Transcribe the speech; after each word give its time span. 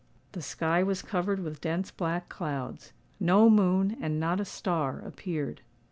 The 0.31 0.41
sky 0.41 0.81
was 0.81 1.03
covered 1.03 1.41
with 1.41 1.61
dense 1.61 1.91
black 1.91 2.27
clouds: 2.27 2.91
no 3.19 3.51
moon 3.51 3.97
and 4.01 4.19
not 4.19 4.39
a 4.41 4.45
star 4.45 4.97
appeared. 4.99 5.61